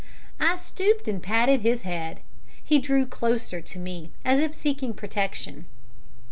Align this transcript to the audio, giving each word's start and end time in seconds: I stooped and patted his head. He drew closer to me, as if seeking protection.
I 0.39 0.55
stooped 0.55 1.07
and 1.07 1.21
patted 1.21 1.61
his 1.61 1.83
head. 1.83 2.21
He 2.63 2.79
drew 2.79 3.05
closer 3.05 3.61
to 3.61 3.77
me, 3.77 4.09
as 4.25 4.39
if 4.39 4.55
seeking 4.55 4.95
protection. 4.95 5.67